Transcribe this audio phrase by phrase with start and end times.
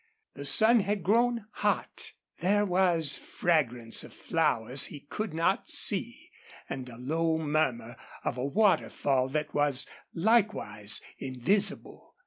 [0.33, 2.13] The sun had grown hot.
[2.39, 6.31] There was fragrance of flowers he could not see
[6.67, 9.85] and a low murmur of a waterfall that was
[10.15, 12.15] likewise invisible.